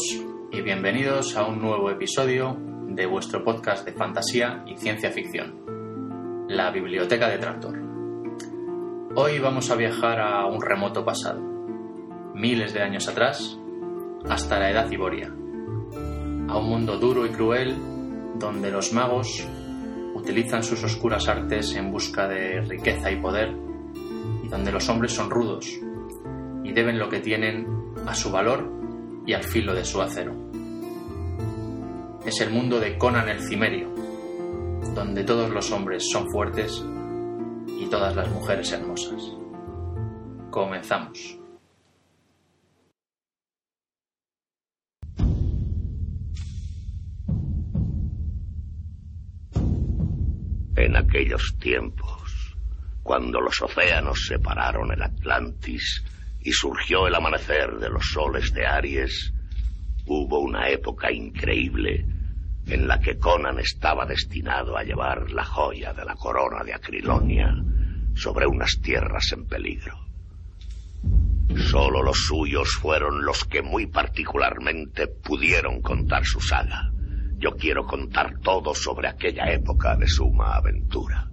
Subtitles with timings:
[0.00, 2.56] y bienvenidos a un nuevo episodio
[2.86, 7.76] de vuestro podcast de fantasía y ciencia ficción, la Biblioteca de Tractor.
[9.16, 11.40] Hoy vamos a viajar a un remoto pasado,
[12.32, 13.58] miles de años atrás,
[14.28, 17.74] hasta la Edad Iboria, a un mundo duro y cruel
[18.36, 19.44] donde los magos
[20.14, 23.52] utilizan sus oscuras artes en busca de riqueza y poder
[24.44, 25.66] y donde los hombres son rudos
[26.62, 27.66] y deben lo que tienen
[28.06, 28.77] a su valor
[29.28, 30.32] y al filo de su acero.
[32.24, 33.94] Es el mundo de Conan el Cimerio,
[34.94, 36.82] donde todos los hombres son fuertes
[37.78, 39.22] y todas las mujeres hermosas.
[40.50, 41.38] Comenzamos.
[50.74, 52.56] En aquellos tiempos,
[53.02, 56.02] cuando los océanos separaron el Atlantis
[56.40, 59.32] y surgió el amanecer de los soles de Aries,
[60.06, 62.06] hubo una época increíble
[62.66, 67.54] en la que Conan estaba destinado a llevar la joya de la corona de Acrilonia
[68.14, 69.98] sobre unas tierras en peligro.
[71.70, 76.90] Solo los suyos fueron los que muy particularmente pudieron contar su saga.
[77.38, 81.28] Yo quiero contar todo sobre aquella época de suma aventura.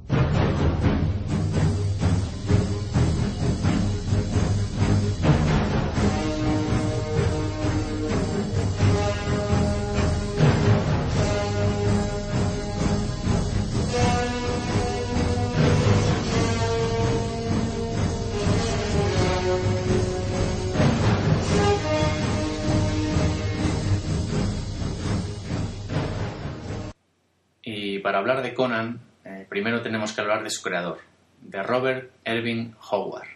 [29.66, 31.00] Primero tenemos que hablar de su creador,
[31.42, 33.30] de Robert Erving Howard,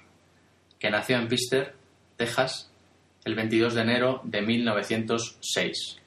[0.78, 1.74] que nació en Pister,
[2.18, 2.72] Texas,
[3.26, 5.98] el 22 de enero de 1906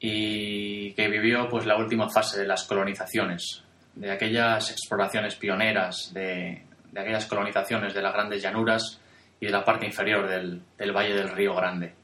[0.00, 3.62] y que vivió pues la última fase de las colonizaciones,
[3.94, 9.00] de aquellas exploraciones pioneras, de, de aquellas colonizaciones de las grandes llanuras
[9.38, 11.94] y de la parte inferior del, del Valle del Río Grande.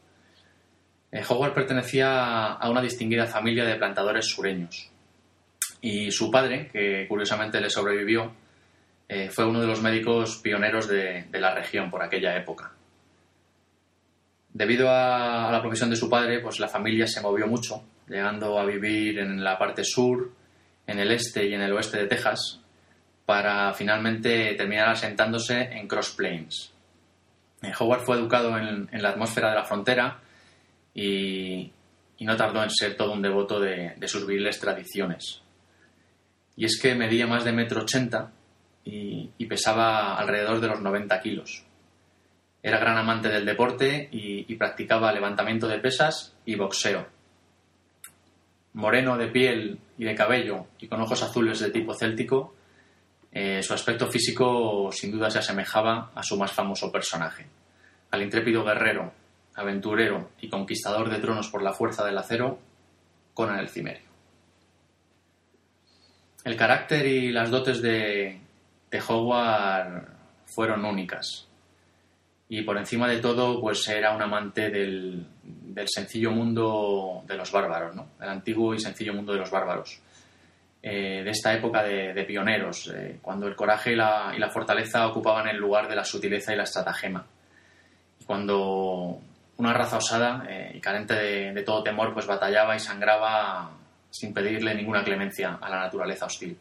[1.10, 4.93] Eh, Howard pertenecía a una distinguida familia de plantadores sureños
[5.84, 8.32] y su padre, que curiosamente le sobrevivió,
[9.06, 12.72] eh, fue uno de los médicos pioneros de, la región por aquella época.
[14.48, 18.64] Debido a, la profesión de su padre, pues la familia se movió mucho, llegando a
[18.64, 20.32] vivir en la parte sur,
[20.86, 22.60] en el este y en el oeste de Texas,
[23.26, 26.72] para finalmente terminar asentándose en Cross Plains.
[27.60, 30.18] Eh, Howard fue educado en, la atmósfera de la frontera
[30.94, 31.70] y,
[32.20, 35.43] no tardó en ser todo un devoto de, de sus viriles tradiciones.
[36.56, 38.32] Y es que medía más de metro ochenta
[38.84, 41.64] y, pesaba alrededor de los 90 kilos.
[42.62, 47.06] Era gran amante del deporte y, y practicaba levantamiento de pesas y boxeo.
[48.72, 52.54] Moreno de piel y de cabello y con ojos azules de tipo céltico,
[53.36, 57.46] eh, su aspecto físico sin duda se asemejaba a su más famoso personaje,
[58.12, 59.12] al intrépido guerrero,
[59.56, 62.60] aventurero y conquistador de tronos por la fuerza del acero,
[63.34, 64.13] Conan el Cimerio.
[66.44, 68.38] El carácter y las dotes de,
[68.90, 70.06] de Howard
[70.44, 71.48] fueron únicas.
[72.48, 77.50] Y por encima de todo, pues era un amante del, del sencillo mundo de los
[77.50, 78.08] bárbaros, ¿no?
[78.20, 80.00] El antiguo y sencillo mundo de los bárbaros.
[80.82, 84.50] Eh, de esta época de, de pioneros, eh, cuando el coraje y la, y la,
[84.50, 87.24] fortaleza ocupaban el lugar de la sutileza y la estratagema.
[88.20, 89.18] Y cuando
[89.56, 93.70] una raza osada eh, y carente de, de, todo temor, pues batallaba y sangraba
[94.14, 96.56] sin pedirle ninguna clemencia a la naturaleza hostil.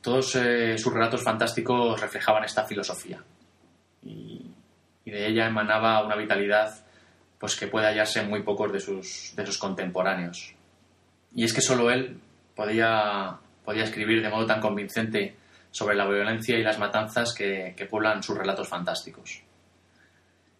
[0.00, 3.22] Todos eh, sus relatos fantásticos reflejaban esta filosofía
[4.02, 4.44] y,
[5.04, 6.84] de ella emanaba una vitalidad
[7.38, 10.52] pues que puede hallarse en muy pocos de sus, de sus contemporáneos.
[11.34, 12.20] Y es que solo él
[12.56, 15.36] podía, podía escribir de modo tan convincente
[15.70, 19.42] sobre la violencia y las matanzas que, que pueblan sus relatos fantásticos.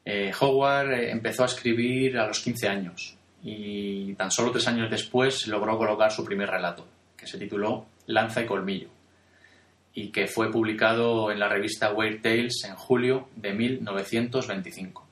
[0.04, 5.46] Eh, Howard empezó a escribir a los 15 años y tan solo tres años después
[5.46, 6.86] logró colocar su primer relato,
[7.16, 8.88] que se tituló Lanza y Colmillo,
[9.94, 15.06] y que fue publicado en la revista Weird Tales en julio de 1925.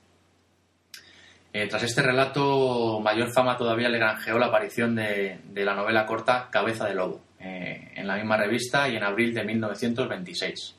[1.53, 6.49] Eh, tras este relato, mayor fama todavía le granjeó la aparición de, la novela corta
[6.51, 10.75] Cabeza de Lobo, eh, en la misma revista y en abril de 1926.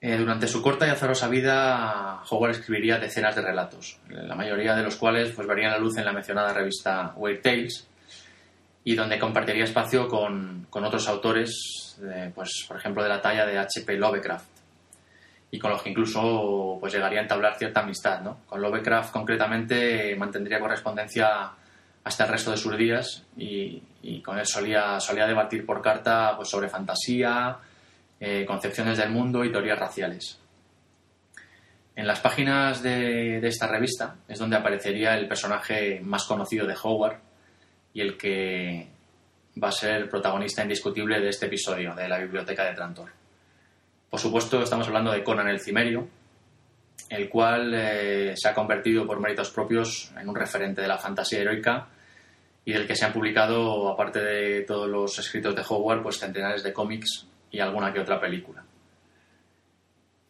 [0.00, 4.84] Eh, durante su corta y azarosa vida, Howard escribiría decenas de relatos, la mayoría de
[4.84, 7.88] los cuales pues, verían la luz en la mencionada revista Weird Tales,
[8.84, 11.98] y donde compartiría espacio con, con otros autores,
[12.34, 13.96] pues, por ejemplo, de la talla de H.P.
[13.96, 14.46] Lovecraft.
[15.50, 18.20] y con los que incluso pues llegaría a entablar cierta amistad.
[18.20, 18.38] ¿no?
[18.46, 21.50] Con Lovecraft concretamente mantendría correspondencia
[22.04, 23.82] hasta el resto de sus días y,
[24.24, 27.56] con él solía, solía debatir por carta pues, sobre fantasía,
[28.20, 30.40] eh, concepciones del mundo y teorías raciales.
[31.98, 37.18] En las páginas de, esta revista es donde aparecería el personaje más conocido de Howard
[37.92, 38.88] y el que
[39.60, 43.10] va a ser protagonista indiscutible de este episodio de la Biblioteca de Trantor.
[44.08, 46.08] Por supuesto, estamos hablando de Conan el Cimerio,
[47.10, 51.40] el cual eh, se ha convertido por méritos propios en un referente de la fantasía
[51.40, 51.88] heroica
[52.64, 56.62] y del que se han publicado, aparte de todos los escritos de Howard, pues centenares
[56.62, 58.64] de cómics y alguna que otra película.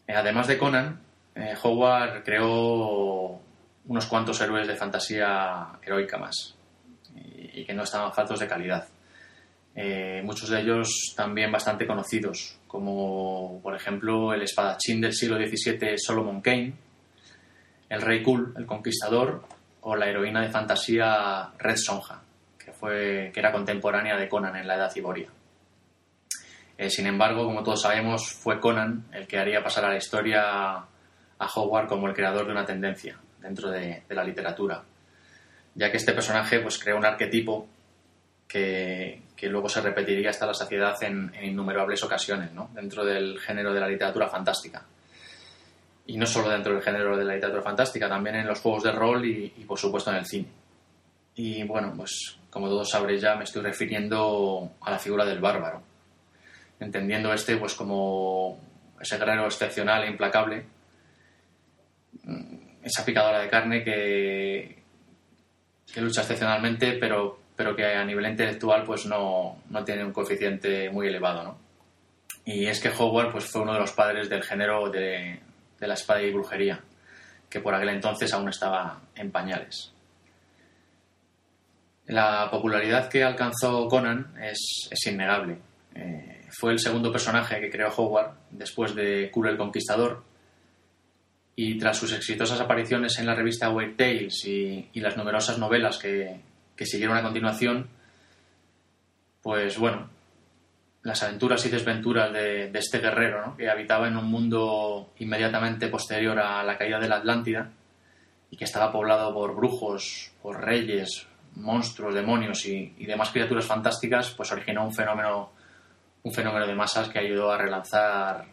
[0.07, 1.01] Eh, además de Conan,
[1.35, 3.41] eh, Howard creó
[3.87, 6.57] unos cuantos héroes de fantasía heroica más
[7.15, 8.89] y, que no estaban faltos de calidad.
[9.75, 15.97] Eh, muchos de ellos también bastante conocidos, como por ejemplo el espadachín del siglo XVII
[15.97, 16.75] Solomon Kane,
[17.89, 19.45] el rey Kul, el conquistador,
[19.81, 22.23] o la heroína de fantasía Red Sonja,
[22.59, 25.29] que, fue, que era contemporánea de Conan en la Edad Ciboria.
[26.79, 30.77] Eh, sin embargo, como todos sabemos, fue Conan el que haría pasar a la historia
[30.77, 34.85] a Howard como el creador de una tendencia dentro de, la literatura,
[35.75, 37.69] ya que este personaje pues, creó un arquetipo
[38.47, 43.89] que, luego se repetiría hasta la saciedad en, innumerables ocasiones dentro del género de la
[43.89, 44.87] literatura fantástica.
[46.07, 48.93] Y no solo dentro del género de la literatura fantástica, también en los juegos de
[48.93, 50.49] rol y, y por supuesto en el cine.
[51.35, 55.88] Y bueno, pues como todos sabréis ya, me estoy refiriendo a la figura del bárbaro
[56.81, 58.59] entendiendo este pues como
[59.01, 60.65] ese guerrero excepcional e implacable,
[62.25, 64.83] mm, esa picadora de carne que,
[65.93, 71.09] que lucha excepcionalmente, pero, pero que a nivel intelectual pues no, tiene un coeficiente muy
[71.09, 71.43] elevado.
[71.43, 71.59] ¿no?
[72.45, 75.41] Y es que Howard pues, fue uno de los padres del género de,
[75.81, 76.81] la espada y brujería,
[77.49, 79.93] que por aquel entonces aún estaba en pañales.
[82.07, 85.59] La popularidad que alcanzó Conan es, es innegable.
[85.95, 90.23] Eh, fue el segundo personaje que creó Howard después de Kuro el Conquistador.
[91.57, 96.41] Y tras sus exitosas apariciones en la revista Weird Tales y, las numerosas novelas que,
[96.85, 97.89] siguieron a continuación,
[99.43, 100.09] pues bueno,
[101.03, 106.63] las aventuras y desventuras de, este guerrero, que habitaba en un mundo inmediatamente posterior a
[106.63, 107.73] la caída de la Atlántida
[108.51, 114.31] y que estaba poblado por brujos, por reyes, monstruos, demonios y, y demás criaturas fantásticas,
[114.31, 115.58] pues originó un fenómeno
[116.23, 118.47] un fenómeno de masas que ayudó a relanzar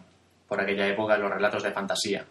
[0.47, 2.25] por aquella época los relatos de fantasía.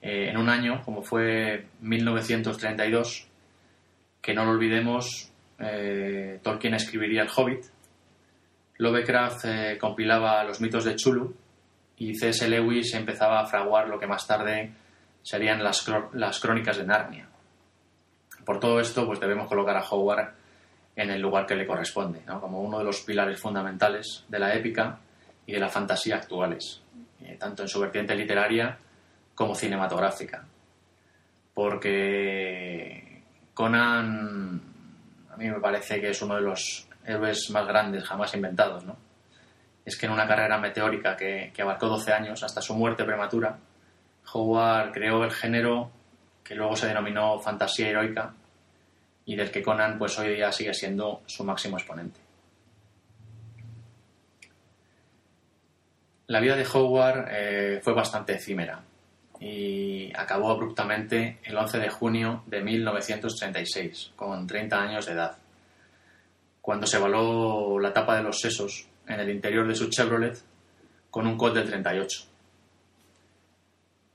[0.00, 3.28] Eh, en un año, como fue 1932,
[4.20, 7.64] que no lo olvidemos, eh, Tolkien escribiría El Hobbit,
[8.78, 11.34] Lovecraft eh, compilaba los mitos de Chulu
[11.96, 12.48] y C.S.
[12.48, 14.72] Lewis empezaba a fraguar lo que más tarde
[15.22, 17.28] serían las, crónicas de Narnia.
[18.44, 20.32] Por todo esto, pues debemos colocar a Howard
[20.98, 24.98] en el lugar que le corresponde, como uno de los pilares fundamentales de la épica
[25.46, 26.82] y de la fantasía actuales,
[27.22, 28.76] eh, tanto en su vertiente literaria
[29.32, 30.44] como cinematográfica.
[31.54, 33.22] Porque
[33.54, 34.60] Conan
[35.32, 38.82] a mí me parece que es uno de los héroes más grandes jamás inventados.
[39.84, 43.56] Es que en una carrera meteórica que, que abarcó 12 años hasta su muerte prematura,
[44.32, 45.92] Howard creó el género
[46.42, 48.34] que luego se denominó fantasía heroica
[49.28, 52.18] y del que Conan pues hoy día sigue siendo su máximo exponente.
[56.28, 58.82] La vida de Howard eh, fue bastante efímera
[59.38, 65.36] y acabó abruptamente el 11 de junio de 1936, con 30 años de edad,
[66.62, 70.38] cuando se való la tapa de los sesos en el interior de su Chevrolet
[71.10, 72.24] con un Colt del 38.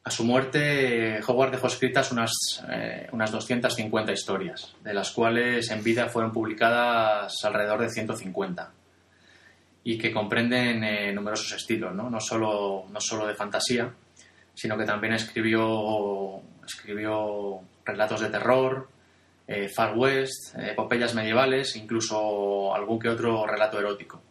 [0.06, 2.32] A su muerte, Howard dejó escritas unas,
[2.70, 8.70] eh, unas 250 historias, de las cuales en vida fueron publicadas alrededor de 150,
[9.86, 12.20] y que comprenden eh, numerosos estilos, ¿no?
[12.20, 13.94] Solo, no solo de fantasía,
[14.54, 18.90] sino que también escribió, escribió relatos de terror,
[19.48, 24.22] eh, Far West, epopeyas medievales, incluso algún que otro relato erótico.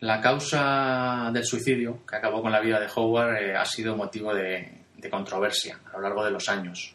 [0.00, 4.34] La causa del suicidio, que acabó con la vida de Howard, eh, ha sido motivo
[4.34, 6.94] de, controversia a lo largo de los años.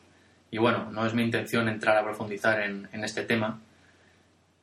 [0.51, 3.59] Y bueno, no es mi intención entrar a profundizar en, este tema,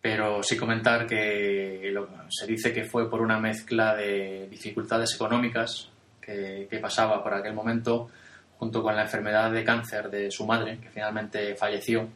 [0.02, 1.92] pero sí comentar que
[2.28, 5.88] se dice que fue por una mezcla de dificultades económicas
[6.20, 8.10] que, pasaba por aquel momento,
[8.58, 12.06] junto con la enfermedad de cáncer de su madre, que finalmente falleció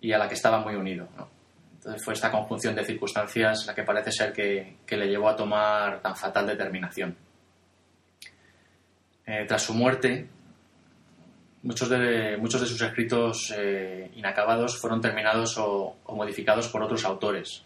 [0.00, 1.08] y a la que estaba muy unido.
[1.16, 1.37] ¿no?
[1.88, 6.02] Entonces fue esta conjunción de circunstancias la que parece ser que, le llevó a tomar
[6.02, 7.16] tan fatal determinación.
[9.24, 10.28] Eh, tras su muerte,
[11.62, 17.64] muchos de, muchos de sus escritos eh, inacabados fueron terminados o, modificados por otros autores.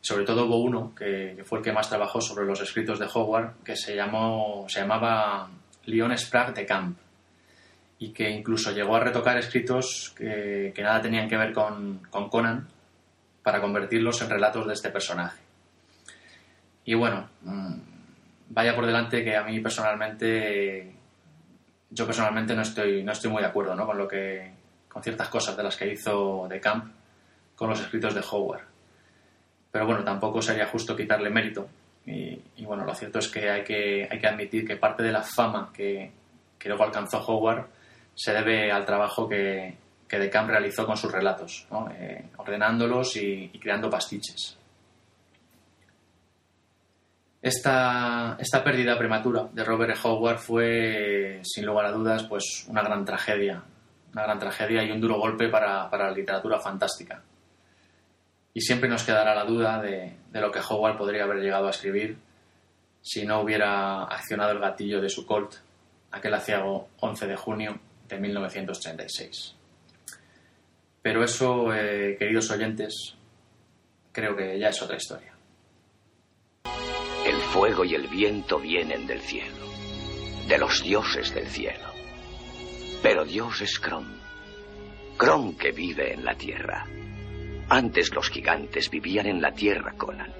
[0.00, 3.62] Sobre todo hubo uno, que, fue el que más trabajó sobre los escritos de Howard,
[3.62, 5.50] que se, llamó, se llamaba
[5.84, 6.98] Leon Sprague de Camp,
[7.98, 12.68] y que incluso llegó a retocar escritos que, nada tenían que ver con, con Conan
[13.44, 15.40] para convertirlos en relatos de este personaje.
[16.86, 17.74] Y bueno, mm,
[18.48, 20.92] vaya por delante que a mí personalmente
[21.90, 23.86] yo personalmente no estoy, no estoy muy de acuerdo ¿no?
[23.86, 24.50] con, lo que,
[24.88, 26.92] con ciertas cosas de las que hizo de Camp
[27.54, 28.64] con los escritos de Howard.
[29.70, 31.68] Pero bueno, tampoco sería justo quitarle mérito.
[32.06, 35.22] Y, bueno, lo cierto es que hay que, hay que admitir que parte de la
[35.22, 36.10] fama que,
[36.58, 37.66] que luego alcanzó Howard
[38.14, 39.76] se debe al trabajo que,
[40.14, 41.66] que de Camp realizó con sus relatos,
[41.98, 44.56] eh, ordenándolos y creando pastiches.
[47.42, 49.98] Esta, pérdida prematura de Robert E.
[50.02, 53.60] Howard fue, sin lugar a dudas, pues una gran tragedia,
[54.12, 57.22] una gran tragedia y un duro golpe para, la literatura fantástica.
[58.54, 62.16] Y siempre nos quedará la duda de, lo que Howard podría haber llegado a escribir
[63.02, 65.56] si no hubiera accionado el gatillo de su Colt
[66.12, 69.63] aquel aciago 11 de junio de 1936.
[71.04, 73.14] Pero eso, eh, queridos oyentes,
[74.10, 75.34] creo que ya es otra historia.
[77.26, 79.66] El fuego y el viento vienen del cielo,
[80.48, 81.90] de los dioses del cielo.
[83.02, 84.18] Pero Dios es Kron,
[85.18, 86.86] Kron que vive en la tierra.
[87.68, 90.32] Antes los gigantes vivían en la tierra, Conan.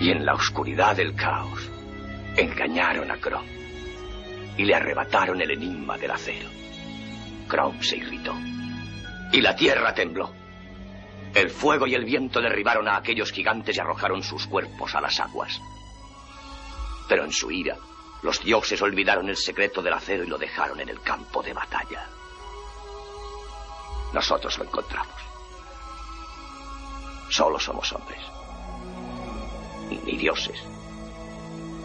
[0.00, 1.70] Y en la oscuridad del caos
[2.34, 3.44] engañaron a Kron
[4.56, 6.48] y le arrebataron el enigma del acero.
[7.46, 8.34] Kron se irritó
[9.32, 10.32] y la tierra tembló.
[11.34, 15.20] El fuego y el viento derribaron a aquellos gigantes y arrojaron sus cuerpos a las
[15.20, 15.60] aguas.
[17.08, 17.76] Pero en su ira,
[18.22, 22.06] los dioses olvidaron el secreto del acero y lo dejaron en el campo de batalla.
[24.12, 25.14] Nosotros lo encontramos.
[27.28, 28.20] Solo somos hombres.
[30.04, 30.60] Ni dioses,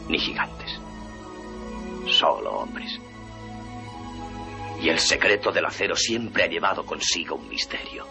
[0.08, 0.80] ni gigantes.
[2.08, 3.00] Solo hombres.
[4.82, 8.08] Y el secreto del acero siempre ha llevado consigo un misterio.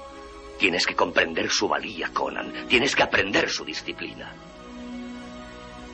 [0.58, 2.66] Tienes que comprender su valía, Conan.
[2.68, 4.32] Tienes que aprender su disciplina.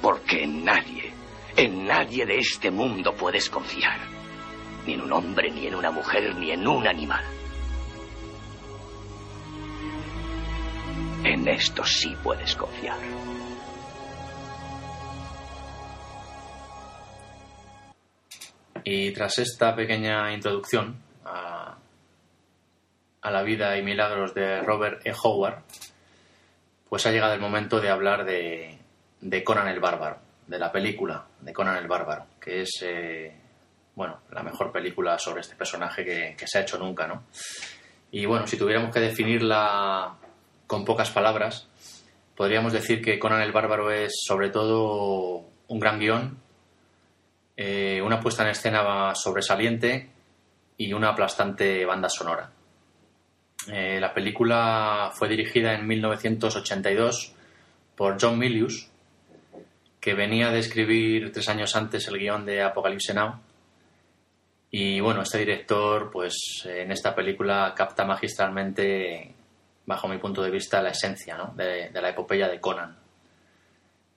[0.00, 1.12] Porque en nadie,
[1.56, 3.98] en nadie de este mundo puedes confiar.
[4.86, 7.24] Ni en un hombre, ni en una mujer, ni en un animal.
[11.24, 12.98] En esto sí puedes confiar.
[18.92, 21.76] Y tras esta pequeña introducción a
[23.30, 25.12] la vida y milagros de Robert E.
[25.22, 25.62] Howard,
[26.88, 28.80] pues ha llegado el momento de hablar de,
[29.44, 33.32] Conan el Bárbaro, de la película de Conan el Bárbaro, que es, eh,
[33.94, 37.26] bueno, la mejor película sobre este personaje que, se ha hecho nunca, ¿no?
[38.10, 40.16] Y bueno, si tuviéramos que definirla
[40.66, 41.68] con pocas palabras,
[42.34, 46.49] podríamos decir que Conan el Bárbaro es sobre todo un gran guion,
[47.62, 50.08] eh, una puesta en escena sobresaliente
[50.78, 52.50] y una aplastante banda sonora.
[53.70, 57.34] Eh, la película fue dirigida en 1982
[57.94, 58.88] por John Milius,
[60.00, 63.38] que venía de escribir tres años antes el guion de Apocalypse Now.
[64.70, 69.34] Y bueno, este director, pues en esta película capta magistralmente,
[69.84, 72.96] bajo mi punto de vista, la esencia de, la epopeya de Conan.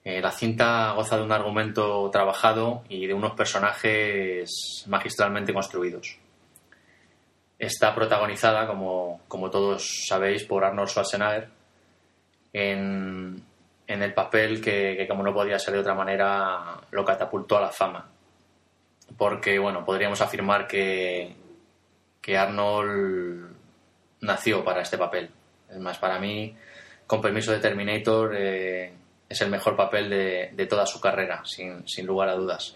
[0.06, 6.18] Eh, la cinta goza de un argumento trabajado y de unos personajes magistralmente construidos.
[7.58, 11.48] Está protagonizada, como, todos sabéis, por Arnold Schwarzenegger
[12.52, 13.46] en,
[13.88, 18.10] el papel que, como no podía ser de otra manera, lo catapultó a la fama.
[19.18, 21.34] Porque, bueno, podríamos afirmar que,
[22.22, 23.56] que Arnold
[24.20, 25.30] nació para este papel.
[25.70, 26.54] Es más, para mí,
[27.08, 28.94] con permiso de Terminator, eh,
[29.34, 32.74] es el mejor papel de, toda su carrera, sin, sin lugar a dudas.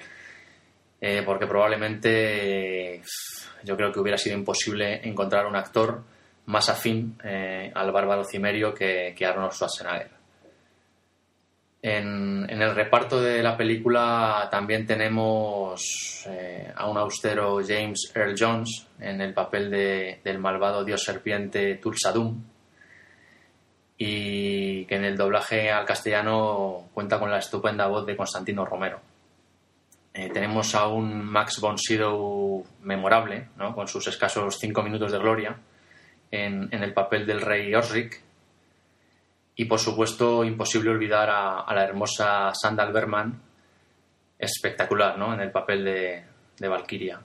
[0.99, 3.01] Eh, porque probablemente
[3.63, 6.03] yo creo que hubiera sido imposible encontrar un actor
[6.47, 10.17] más afín eh, al bárbaro cimerio que, Arnold Schwarzenegger.
[11.79, 18.87] En, el reparto de la película también tenemos eh, a un austero James Earl Jones
[18.99, 19.69] en el papel
[20.23, 22.41] del malvado dios serpiente Tulsadum
[23.97, 28.99] y que en el doblaje al castellano cuenta con la estupenda voz de Constantino Romero.
[30.13, 35.55] Eh, tenemos a un Max von Sydow memorable, con sus escasos cinco minutos de gloria
[36.31, 38.21] en, el papel del rey Osric.
[39.55, 43.41] Y por supuesto, imposible olvidar a, la hermosa Sandal Berman
[44.37, 45.33] espectacular ¿no?
[45.33, 46.23] en el papel de,
[46.59, 47.19] de Valkyria.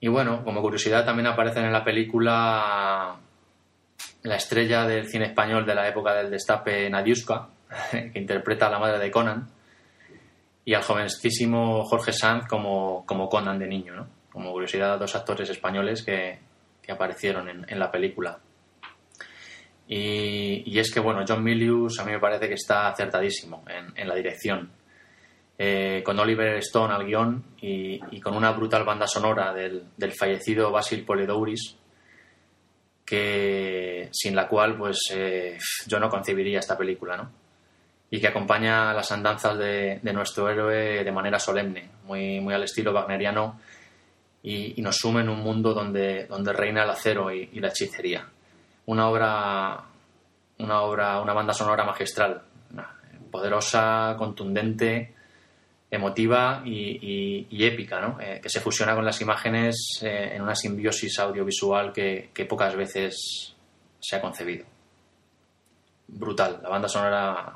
[0.00, 3.16] Y bueno, como curiosidad también aparecen en la película
[4.26, 7.48] la estrella del cine español de la época del destape Nadiuska,
[7.90, 9.48] que interpreta a la madre de Conan,
[10.64, 14.08] y al jovencísimo Jorge Sanz como, como Conan de niño, ¿no?
[14.32, 16.38] Como curiosidad, dos actores españoles que,
[16.82, 18.38] que aparecieron en, en, la película.
[19.88, 23.96] Y, y, es que, bueno, John Milius a mí me parece que está acertadísimo en,
[23.96, 24.70] en la dirección.
[25.58, 30.12] Eh, con Oliver Stone al guion y, y, con una brutal banda sonora del, del
[30.12, 31.76] fallecido Basil Poledouris,
[33.06, 37.30] que sin la cual pues eh, yo no concebiría esta película, ¿no?
[38.10, 42.92] Y que acompaña las andanzas de, nuestro héroe de manera solemne, muy, muy al estilo
[42.92, 43.60] wagneriano,
[44.42, 47.68] y, y, nos sume en un mundo donde, donde reina el acero y, y, la
[47.68, 48.24] hechicería.
[48.86, 49.84] Una obra,
[50.58, 52.42] una obra, una banda sonora magistral,
[53.30, 55.15] poderosa, contundente,
[55.90, 58.20] emotiva y, épica, ¿no?
[58.20, 63.54] Eh, que se fusiona con las imágenes eh, en una simbiosis audiovisual que, pocas veces
[64.00, 64.66] se ha concebido.
[66.08, 66.60] Brutal.
[66.62, 67.52] La banda sonora,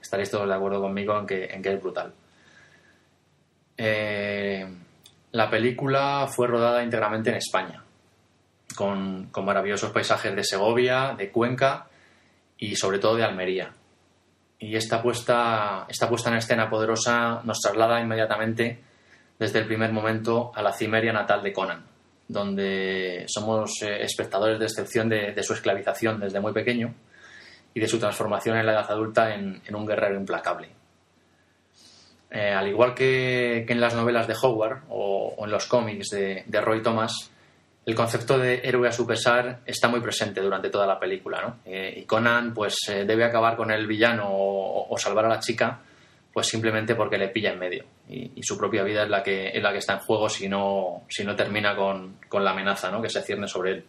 [0.00, 2.14] estaréis todos de acuerdo conmigo en que, en que es brutal.
[3.76, 4.66] Eh,
[5.32, 7.82] la película fue rodada íntegramente en España,
[8.74, 11.86] con, con maravillosos paisajes de Segovia, de Cuenca
[12.58, 13.72] y sobre todo de Almería
[14.58, 18.80] y esta puesta, esta puesta en escena poderosa nos traslada inmediatamente
[19.38, 21.84] desde el primer momento a la cimeria natal de Conan,
[22.26, 26.92] donde somos eh, espectadores de excepción de, su esclavización desde muy pequeño
[27.72, 30.70] y de su transformación en la edad adulta en, un guerrero implacable.
[32.30, 36.60] Eh, al igual que, que, en las novelas de Howard o, en los cómics de
[36.60, 37.30] Roy Thomas,
[37.88, 41.60] el concepto de héroe a su pesar está muy presente durante toda la película, ¿no?
[41.64, 45.80] Eh, y Conan, pues, eh, debe acabar con el villano o, salvar a la chica,
[46.30, 47.86] pues simplemente porque le pilla en medio.
[48.10, 51.04] Y, su propia vida es la que, es la que está en juego si no,
[51.08, 53.00] si no termina con, con la amenaza, ¿no?
[53.00, 53.84] Que se cierne sobre él.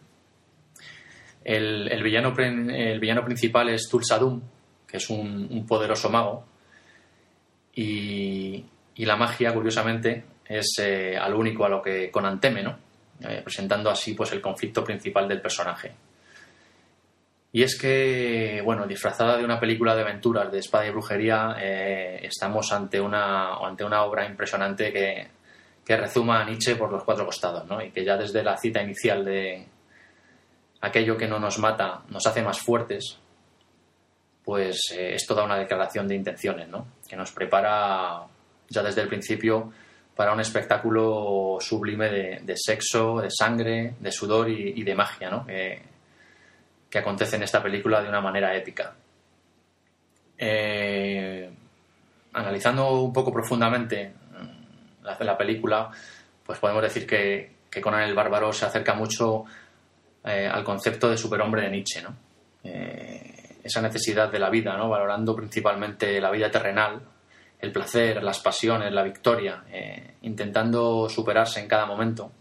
[1.44, 4.40] El, el, villano, el villano principal es Tulsadum,
[4.86, 6.46] que es un, un poderoso mago.
[7.74, 12.89] Y, y, la magia, curiosamente, es eh, al único a lo que Conan teme, ¿no?
[13.22, 15.92] Eh, presentando así pues el conflicto principal del personaje.
[17.52, 22.20] Y es que, bueno, disfrazada de una película de aventuras, de espada y brujería, eh,
[22.22, 25.28] estamos ante una, ante una obra impresionante que,
[25.84, 27.82] que rezuma a Nietzsche por los cuatro costados, ¿no?
[27.82, 29.66] Y que ya desde la cita inicial de
[30.80, 33.18] aquello que no nos mata nos hace más fuertes,
[34.44, 36.86] pues eh, es toda una declaración de intenciones, ¿no?
[37.08, 38.22] Que nos prepara
[38.68, 39.72] ya desde el principio
[40.20, 42.10] para un espectáculo sublime
[42.42, 45.46] de, sexo, de sangre, de sudor y, de magia, ¿no?
[45.46, 45.80] que,
[46.90, 48.92] que, acontece en esta película de una manera épica.
[50.36, 51.48] Eh,
[52.34, 54.12] analizando un poco profundamente
[55.02, 55.90] la, la, película,
[56.44, 59.46] pues podemos decir que, que Conan el Bárbaro se acerca mucho
[60.22, 62.14] eh, al concepto de superhombre de Nietzsche, ¿no?
[62.62, 64.90] Eh, esa necesidad de la vida, ¿no?
[64.90, 67.00] valorando principalmente la vida terrenal,
[67.60, 72.32] el placer, las pasiones, la victoria, eh, intentando superarse en cada momento.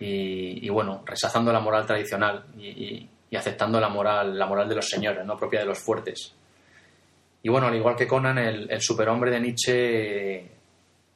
[0.00, 5.26] Y, bueno, rechazando la moral tradicional y, aceptando la moral, la moral de los señores,
[5.26, 6.34] no propia de los fuertes.
[7.42, 10.50] Y bueno, al igual que Conan, el, el superhombre de Nietzsche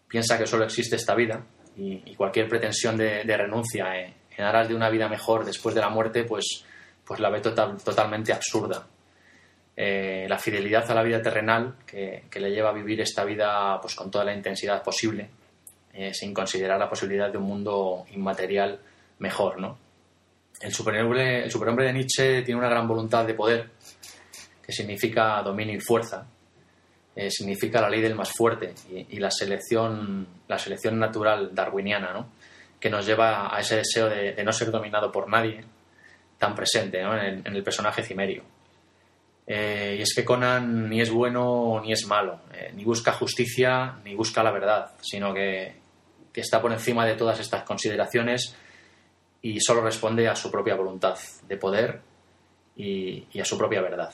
[0.09, 1.45] piensa que solo existe esta vida
[1.77, 6.25] y, cualquier pretensión de, renuncia en aras de una vida mejor después de la muerte,
[6.25, 6.65] pues,
[7.05, 8.87] pues la ve total, totalmente absurda
[9.75, 13.95] eh, la fidelidad a la vida terrenal que, le lleva a vivir esta vida pues,
[13.95, 15.31] con toda la intensidad posible,
[15.95, 18.79] eh, sin considerar la posibilidad de un mundo inmaterial
[19.19, 19.59] mejor.
[19.59, 19.79] ¿no?
[20.61, 23.71] El, superhombre, el superhombre de Nietzsche tiene una gran voluntad de poder,
[24.63, 26.27] que significa dominio y fuerza,
[27.17, 32.29] eh, significa la ley del más fuerte y, la, selección, la selección natural darwiniana, ¿no?
[32.79, 35.65] que nos lleva a ese deseo de, no ser dominado por nadie
[36.37, 38.43] tan presente en, en el personaje cimerio.
[39.47, 43.99] Eh, y es que Conan ni es bueno ni es malo, eh, ni busca justicia
[44.05, 45.75] ni busca la verdad, sino que,
[46.33, 48.55] que, está por encima de todas estas consideraciones
[49.43, 52.01] y solo responde a su propia voluntad de poder
[52.77, 54.13] y, a su propia verdad.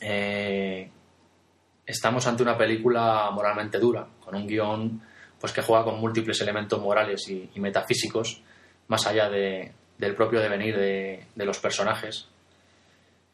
[0.00, 0.90] Eh,
[1.84, 5.02] estamos ante una película moralmente dura, con un guion
[5.38, 8.42] pues, que juega con múltiples elementos morales y, metafísicos,
[8.88, 12.28] más allá de, del propio devenir de, de los personajes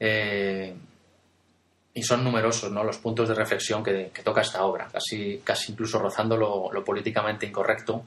[0.04, 0.74] eh,
[1.94, 2.82] y son numerosos ¿no?
[2.82, 8.02] los puntos de reflexión que, toca esta obra, casi, casi incluso rozando lo, políticamente incorrecto,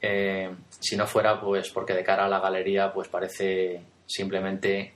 [0.00, 0.50] eh,
[0.80, 4.92] si no fuera pues porque de cara a la galería pues parece simplemente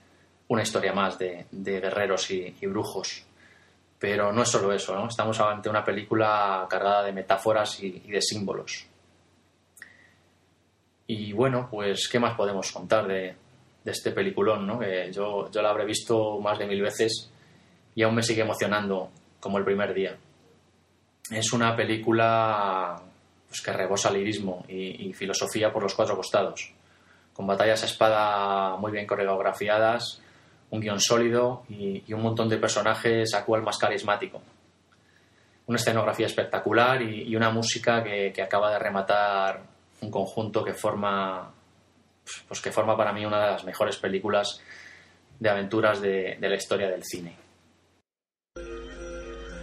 [0.48, 3.24] una historia más de, guerreros y, y, brujos.
[4.00, 5.07] Pero no es solo eso, ¿no?
[5.07, 8.87] Estamos ante una película cargada de metáforas y, de símbolos.
[11.07, 13.37] Y bueno, pues, ¿qué más podemos contar de,
[13.90, 14.79] este peliculón, ¿no?
[14.79, 17.31] Que yo, yo la habré visto más de mil veces
[17.94, 20.16] y aún me sigue emocionando como el primer día.
[21.31, 23.03] Es una película
[23.48, 26.72] pues, que rebosa lirismo y, filosofía por los cuatro costados,
[27.33, 30.20] con batallas a espada muy bien coreografiadas,
[30.70, 34.40] un guion sólido y, un montón de personajes a cual más carismático.
[35.66, 39.62] Una escenografía espectacular y, una música que, acaba de rematar
[40.01, 41.53] un conjunto que forma,
[42.46, 44.60] pues que forma para mí una de las mejores películas
[45.38, 47.36] de aventuras de, la historia del cine.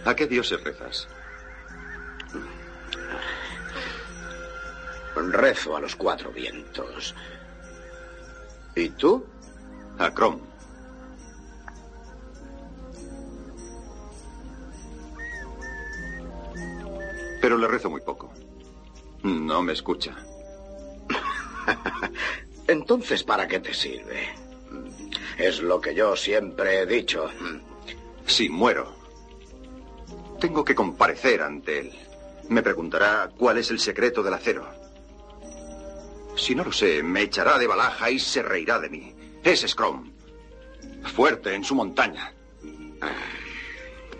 [0.04, 1.08] ¿A qué dioses rezas?
[5.16, 7.14] Rezo a los cuatro vientos.
[8.74, 9.26] ¿Y tú?
[9.98, 10.40] A Crom.
[17.40, 18.32] Pero le rezo muy poco.
[19.22, 20.14] No me escucha.
[22.68, 24.28] Entonces, ¿para qué te sirve?
[25.38, 27.30] Es lo que yo siempre he dicho.
[28.26, 28.96] Si muero,
[30.40, 31.92] tengo que comparecer ante él.
[32.48, 34.66] Me preguntará cuál es el secreto del acero.
[36.36, 39.14] Si no lo sé, me echará de balaja y se reirá de mí.
[39.42, 40.12] Es Scrum.
[41.14, 42.32] Fuerte en su montaña.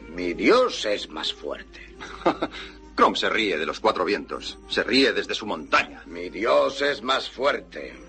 [0.09, 1.81] Mi Dios es más fuerte.
[2.95, 4.59] Crom se ríe de los cuatro vientos.
[4.69, 6.03] Se ríe desde su montaña.
[6.07, 8.06] Mi Dios es más fuerte.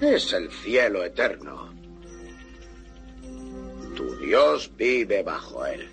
[0.00, 1.74] Es el cielo eterno.
[3.94, 5.90] Tu Dios vive bajo él.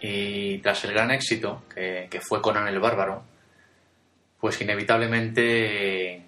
[0.00, 3.24] Y tras el gran éxito que, fue Conan el Bárbaro,
[4.40, 6.24] pues inevitablemente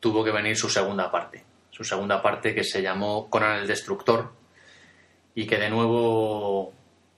[0.00, 1.42] tuvo que venir su segunda parte.
[1.70, 4.32] Su segunda parte que se llamó Conan el Destructor
[5.34, 6.74] y que de nuevo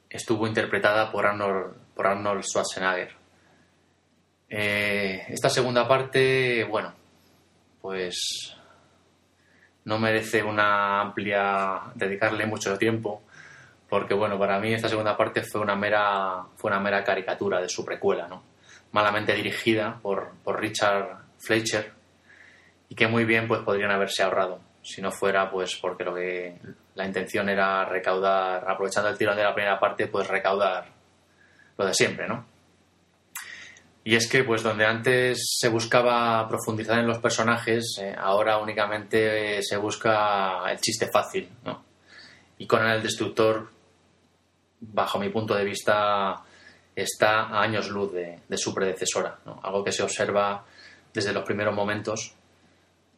[0.09, 3.22] estuvo interpretada por Arnold, Schwarzenegger.
[4.55, 6.93] Eh, esta segunda parte, bueno,
[7.81, 8.55] pues
[9.87, 13.23] no merece una amplia dedicarle mucho tiempo
[13.89, 17.69] porque bueno, para mí esta segunda parte fue una mera, fue una mera caricatura de
[17.71, 18.43] su precuela, ¿no?
[18.93, 21.91] Malamente dirigida por, por Richard Fleischer
[22.91, 26.59] y que muy bien pues podrían haberse ahorrado si no fuera pues porque lo que
[26.95, 30.89] la intención era recaudar, aprovechando el tirón de la primera parte, pues recaudar
[31.79, 32.52] lo de siempre, ¿no?
[34.05, 39.63] Y es que, pues, donde antes se buscaba profundizar en los personajes, eh, ahora únicamente
[39.63, 41.85] se busca el chiste fácil, ¿no?
[42.59, 43.69] Y con el Destructor
[44.83, 46.43] bajo mi punto de vista,
[46.95, 49.39] está a años luz de, su predecesora.
[49.63, 50.65] Algo que se observa
[51.13, 52.35] desde los primeros momentos,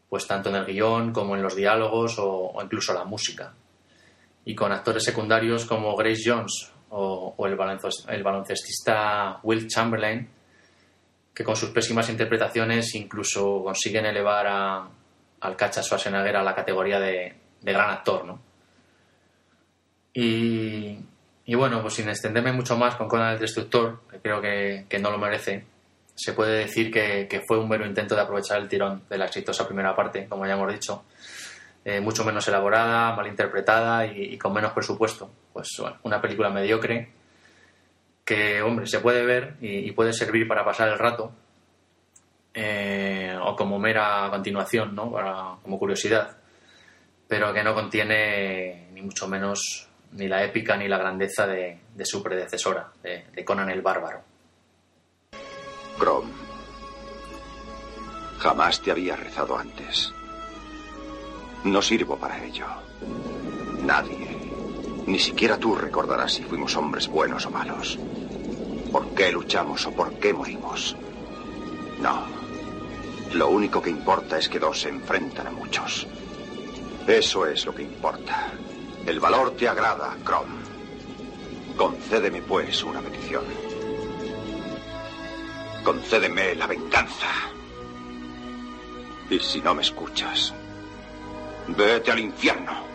[0.09, 3.55] pues tanto en el guion como en los diálogos o, incluso la música.
[4.45, 10.29] Y con actores secundarios como Grace Jones o, el, baloncestista Will Chamberlain,
[11.35, 14.89] que con sus pésimas interpretaciones incluso consiguen elevar a,
[15.41, 18.41] al Cacha Schwarzenegger a la categoría de, de gran actor, ¿no?
[20.13, 20.97] Y,
[21.47, 25.11] y bueno, pues sin extenderme mucho más con Conan el Destructor, que creo que, no
[25.11, 25.65] lo merece,
[26.15, 29.67] se puede decir que, fue un mero intento de aprovechar el tirón de la exitosa
[29.67, 31.05] primera parte, como ya hemos dicho,
[31.85, 35.31] eh, mucho menos elaborada, mal interpretada y, con menos presupuesto.
[35.53, 37.11] Pues bueno, una película mediocre
[38.25, 41.33] que, hombre, se puede ver y, puede servir para pasar el rato,
[42.55, 45.61] eh, o como mera continuación, ¿no?
[45.63, 46.37] como curiosidad,
[47.29, 52.23] pero que no contiene ni mucho menos ni la épica ni la grandeza de, su
[52.23, 54.23] predecesora, de, Conan el Bárbaro.
[55.99, 56.31] Grom,
[58.39, 60.13] jamás te había rezado antes.
[61.65, 62.67] No sirvo para ello.
[63.83, 64.34] Nadie,
[65.07, 67.99] ni siquiera tú recordarás si fuimos hombres buenos o malos.
[68.91, 70.97] ¿Por qué luchamos o por qué morimos?
[72.01, 72.27] No.
[73.33, 76.07] Lo único que importa es que dos se enfrentan a muchos.
[77.07, 78.53] Eso es lo que importa.
[79.05, 80.49] El valor te agrada, Crom.
[81.77, 83.45] Concédeme, pues, una petición.
[85.83, 87.29] Concédeme la venganza.
[89.29, 90.55] Y si no me escuchas,
[91.69, 92.94] vete al infierno.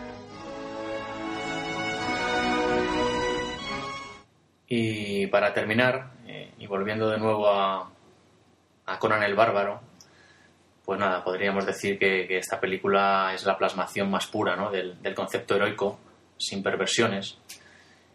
[5.30, 7.90] Para terminar, eh, y volviendo de nuevo a,
[8.86, 9.80] a Conan el Bárbaro,
[10.90, 14.72] pues nada, podríamos decir que, esta película es la plasmación más pura ¿no?
[14.72, 16.00] del, concepto heroico,
[16.36, 17.38] sin perversiones,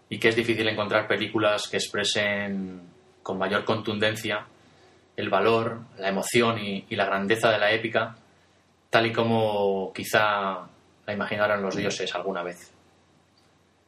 [0.10, 2.82] y que es difícil encontrar películas que expresen
[3.24, 4.46] con mayor contundencia
[5.16, 8.18] el valor, la emoción y, la grandeza de la épica,
[8.90, 10.68] tal y como quizá
[11.06, 12.74] la imaginaron los dioses alguna vez.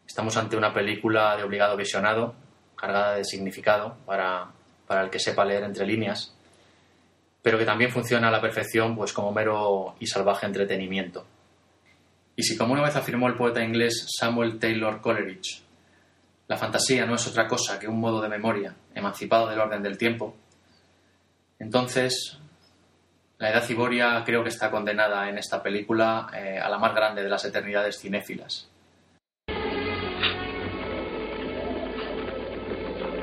[0.08, 2.36] Estamos ante una película de obligado visionado,
[2.78, 4.52] cargada de significado para,
[4.88, 6.34] para el que sepa leer entre líneas,
[7.42, 11.26] pero que también funciona a la perfección pues como mero y salvaje entretenimiento.
[12.36, 15.64] Y si como una vez afirmó el poeta inglés Samuel Taylor Coleridge,
[16.48, 19.98] la fantasía no es otra cosa que un modo de memoria emancipado del orden del
[19.98, 20.36] tiempo,
[21.60, 22.38] entonces
[23.40, 27.24] la Edad Ciboria creo que está condenada en esta película eh, a la más grande
[27.24, 28.68] de las eternidades cinéfilas.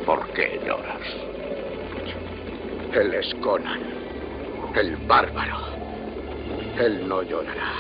[0.05, 1.01] ¿Por qué lloras?
[2.93, 3.81] Él es Conan,
[4.77, 5.59] el bárbaro.
[6.79, 7.73] Él no llorará.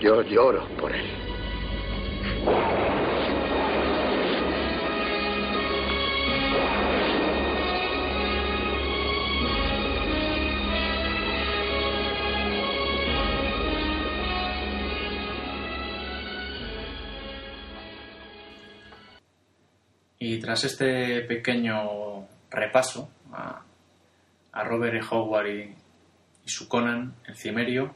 [0.00, 1.25] Yo lloro por él.
[20.46, 23.64] Tras este pequeño repaso a,
[24.62, 25.00] Robert E.
[25.10, 25.74] Howard y,
[26.44, 27.92] su Conan, el Cimerio,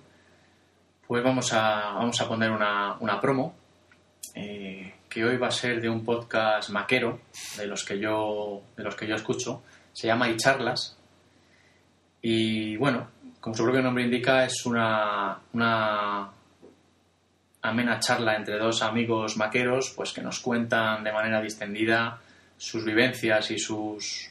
[1.07, 3.55] pues vamos a, vamos a poner una, promo
[4.35, 7.21] eh, que hoy va a ser de un podcast maquero
[7.57, 9.63] de los que yo, de los que yo escucho.
[9.93, 10.99] Se llama Y Charlas.
[12.21, 16.33] Y bueno, como su propio nombre indica, es una, una
[17.63, 22.19] amena charla entre dos amigos maqueros, pues que nos cuentan de manera distendida
[22.61, 24.31] sus vivencias y sus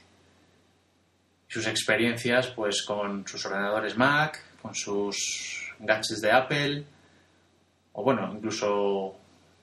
[1.47, 6.83] sus experiencias pues con sus ordenadores Mac, con sus gadgets de Apple
[7.93, 9.15] o bueno, incluso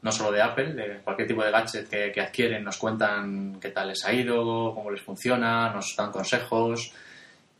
[0.02, 3.88] no solo de Apple, de cualquier tipo de gadget que, adquieren, nos cuentan qué tal
[3.88, 6.92] les ha ido, cómo les funciona, nos dan consejos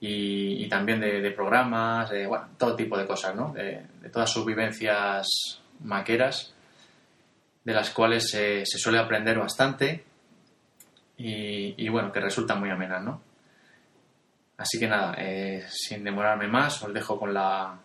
[0.00, 3.52] y, también de, programas, de bueno, todo tipo de cosas, ¿no?
[3.52, 5.26] De, de todas sus vivencias
[5.80, 6.52] maqueras,
[7.64, 10.04] de las cuales se, suele aprender bastante
[11.18, 13.22] y, bueno, que resultan muy amenas, ¿no?
[14.58, 17.78] Así que nada, eh, sin demorarme más, os dejo con la,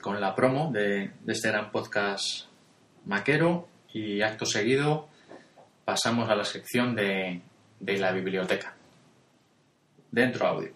[0.00, 2.46] con la promo de, este gran podcast
[3.04, 5.08] maquero y acto seguido
[5.84, 7.40] pasamos a la sección de,
[7.80, 8.74] de la biblioteca.
[10.10, 10.72] Dentro audio.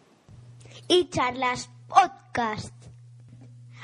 [0.89, 2.75] Y charlas podcast.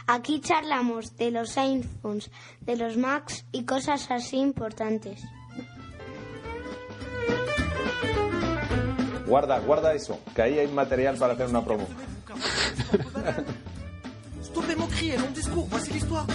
[0.08, 5.24] Aquí charlamos de los iPhones, de los Macs y cosas así importantes.
[9.26, 11.86] Guarda, guarda eso, que ahí hay material para hacer una promo.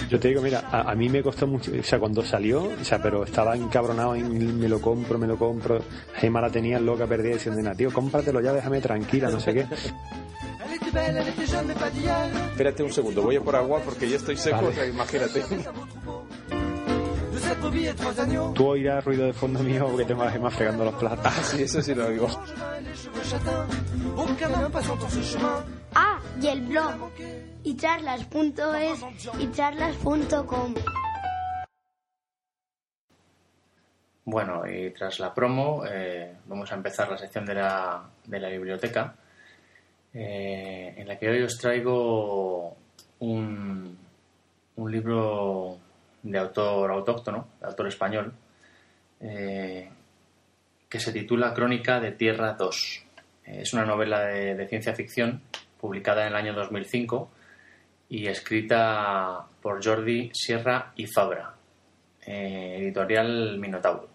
[0.08, 3.02] Yo te digo, mira, a, mí me costó mucho, o sea, cuando salió, o sea,
[3.02, 5.80] pero estaba encabronado en me lo compro, me lo compro.
[6.14, 9.66] Gemma la tenía loca perdida diciendo, tío, cómpratelo ya, déjame tranquila, no sé qué.
[12.50, 15.42] Espérate un segundo, voy a por agua porque ya estoy seco, imagínate.
[18.54, 21.26] Tú oirás ruido de fondo mío porque tengo a Gemma fregando los platos.
[21.26, 22.28] Ah, sí, eso sí lo oigo.
[25.94, 27.10] Ah, y el blog.
[27.64, 29.04] Y charlas.es
[29.38, 30.74] y charlas.com.
[34.24, 38.48] Bueno, y tras la promo, eh, vamos a empezar la sección de la, de la
[38.48, 39.16] biblioteca.
[40.14, 42.76] Eh, en la que hoy os traigo
[43.20, 43.98] un,
[44.76, 45.78] un libro
[46.22, 48.32] de autor autóctono, de autor español,
[49.20, 49.88] eh,
[50.88, 53.04] que se titula Crónica de Tierra 2.
[53.44, 55.42] es una novela de, ciencia ficción
[55.80, 57.30] publicada en el año 2005
[58.08, 61.54] y escrita por Jordi Sierra y Fabra,
[62.26, 64.12] eh, editorial Minotauro.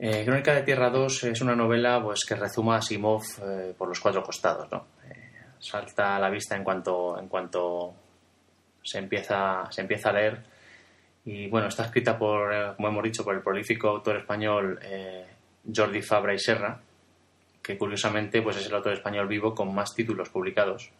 [0.00, 3.88] Eh, Crónica de Tierra 2 es una novela pues, que rezuma a Simov eh, por
[3.88, 4.70] los cuatro costados.
[4.70, 4.86] ¿no?
[5.08, 7.94] Eh, salta a la vista en cuanto, en cuanto
[8.88, 10.38] se, empieza, se empieza a leer.
[11.24, 14.78] Y bueno, está escrita por, como hemos dicho, por el prolífico autor español
[15.74, 16.80] Jordi Fabra y Serra,
[17.62, 20.90] que curiosamente pues, es el autor español vivo con más títulos publicados.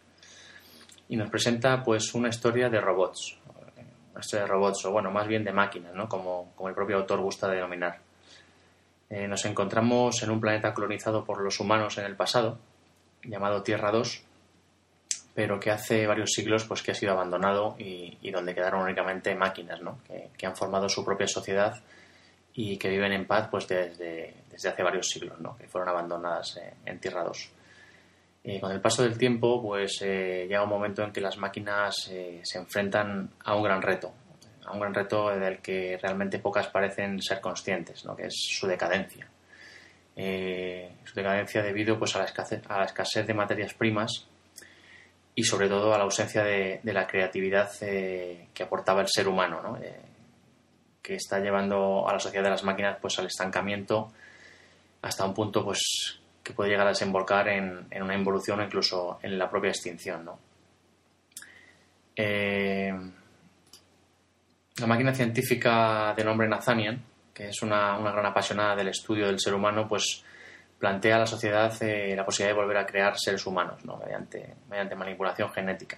[1.07, 3.37] Y nos presenta pues, una historia de robots.
[4.11, 6.07] Una historia de robots, o bueno, más bien de máquinas, ¿no?
[6.07, 7.99] como, como el propio autor gusta denominar.
[9.09, 12.59] Eh, nos encontramos en un planeta colonizado por los humanos en el pasado,
[13.23, 14.23] llamado Tierra 2,
[15.33, 19.81] pero que hace varios siglos pues, que ha sido abandonado y, donde quedaron únicamente máquinas
[19.81, 19.99] ¿no?
[20.05, 21.73] que, han formado su propia sociedad
[22.53, 25.57] y que viven en paz pues, desde, desde hace varios siglos, ¿no?
[25.57, 27.51] que fueron abandonadas eh, en Tierra 2.
[28.43, 32.57] Eh, con el paso del tiempo, pues llega un momento en que las máquinas se
[32.57, 34.13] enfrentan a un gran reto,
[34.65, 38.15] a un gran reto del que realmente pocas parecen ser conscientes, ¿no?
[38.15, 39.27] que es su decadencia.
[40.21, 44.27] Eh, su decadencia debido pues, a, la escasez, a la escasez de materias primas
[45.39, 49.61] y sobre todo a la ausencia de, la creatividad eh, que aportaba el ser humano,
[49.61, 49.77] ¿no?
[49.77, 50.01] Eh,
[51.01, 54.11] que está llevando a la sociedad de las máquinas pues al estancamiento
[55.01, 59.39] hasta un punto pues que puede llegar a desembocar en, una involución o incluso en
[59.39, 60.39] la propia extinción, ¿no?
[62.17, 62.93] Eh,
[64.75, 66.99] la máquina científica de nombre Nathaniel,
[67.33, 70.21] que es una, una, gran apasionada del estudio del ser humano, pues
[70.79, 73.97] plantea a la sociedad eh, la posibilidad de volver a crear seres humanos ¿no?
[73.97, 75.97] mediante, mediante manipulación genética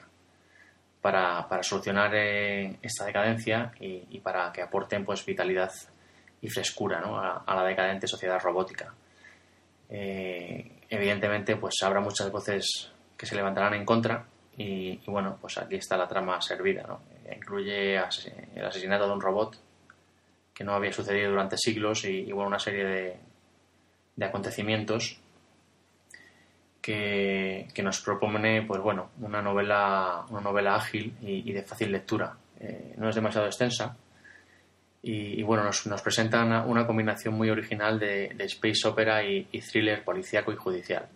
[1.00, 5.72] para, para solucionar eh, esta decadencia y, y, para que aporten pues vitalidad
[6.42, 7.20] y frescura ¿no?
[7.20, 8.94] a, la decadente sociedad robótica.
[9.90, 14.26] Eh, evidentemente pues habrá muchas voces que se levantarán en contra
[14.58, 17.02] y, bueno pues aquí está la trama servida ¿no?
[17.34, 19.58] incluye el asesinato de un robot
[20.54, 23.18] que no había sucedido durante siglos y, y bueno, una serie de,
[24.16, 25.20] de acontecimientos
[26.82, 32.94] que, nos propone pues bueno una novela una novela ágil y, de fácil lectura eh,
[32.98, 33.96] no es demasiado extensa
[35.04, 40.04] y, bueno nos, nos, presenta una, combinación muy original de, space opera y, y, thriller
[40.04, 41.08] policíaco y judicial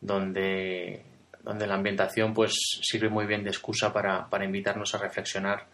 [0.00, 1.02] donde
[1.46, 5.66] donde la ambientación pues sirve muy bien de excusa para, para invitarnos a reflexionar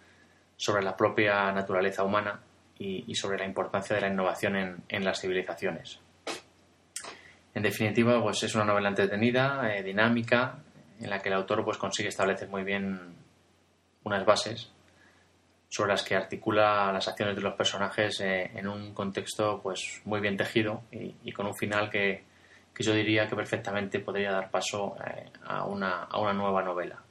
[0.55, 2.41] sobre la propia naturaleza humana
[2.79, 6.02] y, y sobre la importancia de la innovación en, en las civilizaciones.
[7.55, 10.59] En definitiva, pues es una novela entretenida, eh, dinámica,
[11.01, 13.15] en la que el autor pues consigue establecer muy bien
[14.05, 14.71] unas bases
[15.69, 20.21] sobre las que articula las acciones de los personajes eh, en un contexto pues muy
[20.21, 22.25] bien tejido y, con un final que,
[22.75, 27.03] que, yo diría que perfectamente podría dar paso eh, a, una, a, una, nueva novela.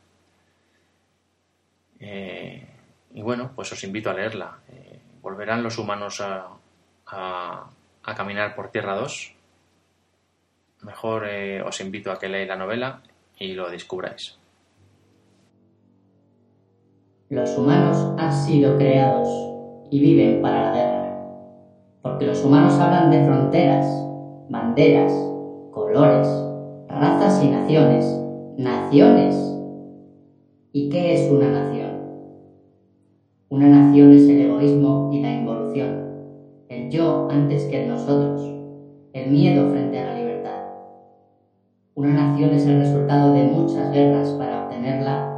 [2.00, 4.58] Y bueno, pues os invito a leerla.
[5.22, 6.48] ¿Volverán los humanos a,
[7.06, 7.70] a,
[8.04, 9.36] a caminar por Tierra 2?
[10.84, 13.02] Mejor eh, os invito a que leáis la novela
[13.38, 14.38] y lo descubráis.
[17.30, 19.30] Los humanos han sido creados
[19.90, 21.18] y viven para la guerra,
[22.02, 23.86] porque los humanos hablan de fronteras,
[24.50, 25.12] banderas,
[25.72, 26.28] colores,
[26.90, 28.06] razas y naciones.
[28.58, 29.36] Naciones.
[30.74, 31.92] ¿Y qué es una nación?
[33.50, 38.42] Una nación es el egoísmo y la involución, el yo antes que el nosotros,
[39.14, 40.21] el miedo frente a la
[42.42, 45.32] nación es el resultado de muchas guerras para obtenerla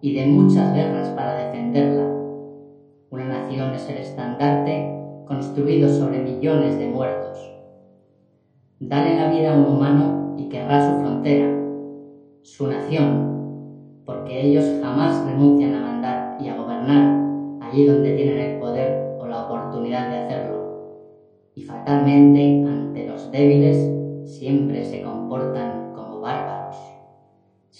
[0.00, 2.04] y de muchas guerras para defenderla.
[3.10, 4.88] Una nación es el estandarte
[5.26, 7.52] construido sobre millones de muertos.
[8.78, 11.48] Dale la vida a un humano y querrá su frontera,
[12.42, 18.60] su nación, porque ellos jamás renuncian a mandar y a gobernar allí donde tienen el
[18.60, 20.56] poder o la oportunidad de hacerlo.
[21.56, 23.90] Y fatalmente, ante los débiles,
[24.24, 25.75] siempre se comportan.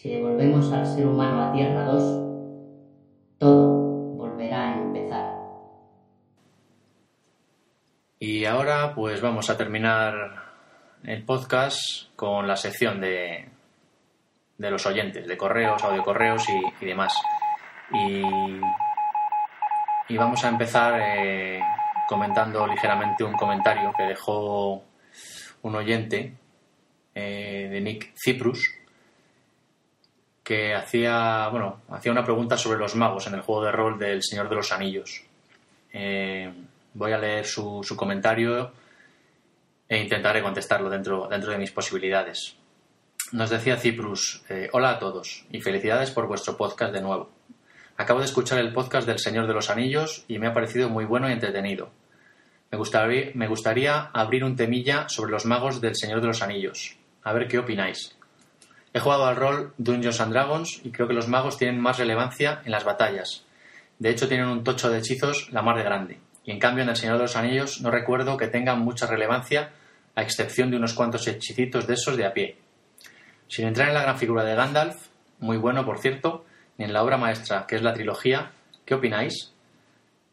[0.07, 5.35] Si devolvemos al ser humano a Tierra 2, todo volverá a empezar.
[8.21, 10.45] Y ahora pues vamos a terminar
[11.03, 13.49] el podcast con la sección de,
[14.59, 17.13] de los oyentes, de correos, audiocorreos y, y demás.
[17.93, 18.23] Y,
[20.17, 21.61] vamos a empezar eh,
[22.09, 24.85] comentando ligeramente un comentario que dejó
[25.63, 26.33] un oyente
[27.13, 28.86] eh, de Nick Ciprus,
[30.47, 34.23] que hacía, bueno, hacía una pregunta sobre los magos en el juego de rol del
[34.23, 35.25] Señor de los Anillos.
[35.93, 36.53] Eh,
[36.95, 38.71] voy a leer su, su, comentario
[39.89, 42.55] e intentaré contestarlo dentro, dentro de mis posibilidades.
[43.33, 47.29] Nos decía Ciprus, eh, hola a todos y felicidades por vuestro podcast de nuevo.
[47.97, 51.07] Acabo de escuchar el podcast del Señor de los Anillos y me ha parecido muy
[51.07, 51.91] bueno y entretenido.
[52.71, 56.99] Me gustaría, me gustaría abrir un temilla sobre los magos del Señor de los Anillos
[57.27, 58.16] a ver qué opináis.
[58.97, 62.63] He jugado al rol Dungeons and Dragons y creo que los magos tienen más relevancia
[62.65, 63.45] en las batallas.
[63.99, 66.19] De hecho, tienen un tocho de hechizos la mar de grande.
[66.45, 69.73] Y en cambio, en El Señor de los Anillos no recuerdo que tengan mucha relevancia,
[70.15, 72.57] a excepción de unos cuantos hechicitos de esos de a pie.
[73.49, 74.97] Sin entrar en la gran figura de Gandalf,
[75.41, 76.47] muy bueno por cierto,
[76.79, 78.53] ni en la obra maestra, que es la trilogía,
[78.87, 79.53] ¿qué opináis?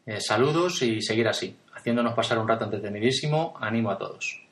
[0.06, 3.58] Eh, saludos y seguir así, haciéndonos pasar un rato entretenidísimo.
[3.60, 4.43] Ánimo a todos.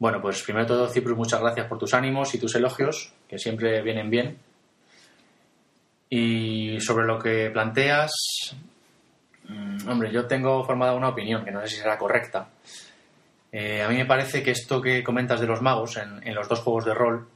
[0.00, 3.38] Bueno, pues primero de todo, Ciprus, muchas gracias por tus ánimos y tus elogios, que
[3.38, 4.38] siempre vienen bien.
[6.08, 8.10] Y sobre lo que planteas,
[9.46, 12.48] mmm, hombre, yo tengo formada una opinión que no sé si será correcta.
[13.52, 16.48] Eh, a mí me parece que esto que comentas de los magos en, en los
[16.48, 17.28] dos juegos de rol,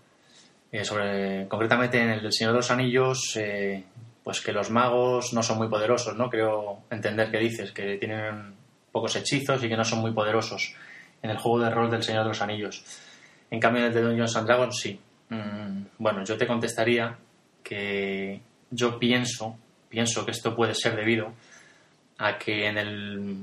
[0.72, 3.84] eh, sobre, concretamente en el del Señor de los Anillos, eh,
[4.22, 6.30] pues que los magos no son muy poderosos, ¿no?
[6.30, 8.54] Creo entender que dices, que tienen
[8.90, 10.74] pocos hechizos y que no son muy poderosos
[11.24, 12.84] en el juego de rol del Señor de los Anillos.
[13.50, 15.00] En cambio, en el de Dungeons and Dragons sí.
[15.30, 17.16] Mm, bueno, yo te contestaría
[17.62, 19.56] que yo pienso,
[19.88, 21.32] pienso que esto puede ser debido
[22.18, 23.36] a que en el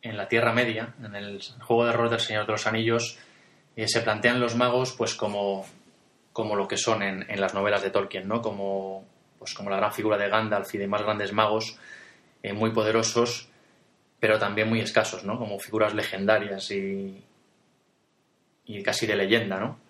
[0.00, 3.18] en la Tierra Media, en el juego de rol del Señor de los Anillos,
[3.74, 5.66] eh, se plantean los magos pues como,
[6.32, 8.42] como lo que son en, en, las novelas de Tolkien, ¿no?
[8.42, 9.04] Como,
[9.38, 11.78] pues como la gran figura de Gandalf y de más grandes magos,
[12.42, 13.48] eh, muy poderosos,
[14.22, 15.36] pero también muy escasos, ¿no?
[15.36, 17.24] Como figuras legendarias y,
[18.66, 19.80] y casi de leyenda, ¿no?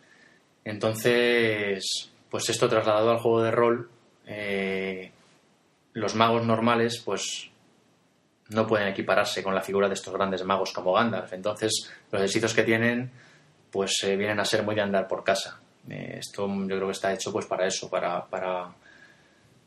[0.64, 3.90] Entonces, pues esto trasladado al juego de rol,
[4.24, 5.12] eh,
[5.92, 7.50] los magos normales, pues
[8.48, 11.30] no pueden equipararse con la figura de estos grandes magos como Gandalf.
[11.34, 13.10] Entonces, los hechizos que tienen,
[13.70, 15.60] pues eh, vienen a ser muy de andar por casa.
[15.90, 18.72] Eh, esto yo creo que está hecho pues para eso, para, para,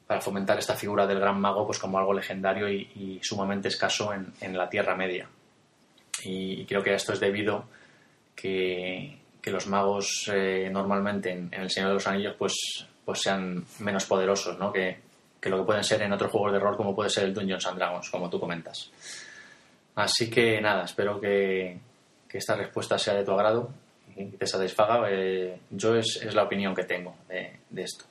[0.07, 4.13] para, fomentar esta figura del gran mago pues como algo legendario y, y sumamente escaso
[4.13, 5.27] en, en, la Tierra Media.
[6.23, 7.65] Y, y, creo que esto es debido
[8.35, 12.55] que, que los magos eh, normalmente en, en, El Señor de los Anillos pues,
[13.03, 14.71] pues sean menos poderosos, ¿no?
[14.71, 14.99] Que,
[15.39, 17.67] que lo que pueden ser en otros juegos de rol como puede ser el Dungeons
[17.67, 18.91] and Dragons, como tú comentas.
[19.95, 21.77] Así que nada, espero que,
[22.27, 23.69] que esta respuesta sea de tu agrado
[24.15, 25.07] y te satisfaga.
[25.09, 28.05] Eh, yo es, es, la opinión que tengo de, de esto.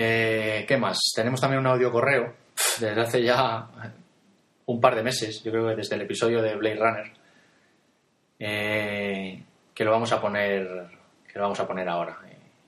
[0.00, 0.96] Eh, ¿Qué más?
[1.12, 2.32] Tenemos también un audio correo
[2.78, 3.68] desde hace ya
[4.66, 7.12] un par de meses, yo creo que desde el episodio de Blade Runner,
[8.38, 9.42] eh,
[9.74, 10.86] que lo vamos a poner
[11.26, 12.16] que lo vamos a poner ahora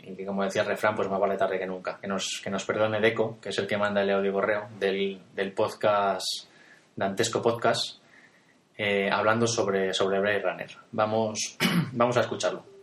[0.03, 1.99] y que como decía el refrán, pues más vale tarde que nunca.
[2.01, 5.23] Que nos, que nos perdone Deco, que es el que manda el audio correo del,
[5.33, 6.27] del podcast,
[6.97, 8.01] Dantesco Podcast,
[8.77, 10.71] eh, hablando sobre, sobre Blade Runner.
[10.91, 11.57] Vamos,
[11.93, 12.80] vamos a escucharlo.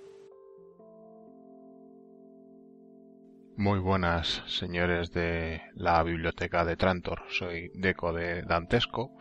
[3.57, 7.23] Muy buenas, señores de la biblioteca de Trantor.
[7.31, 9.17] Soy Deco de Dantesco.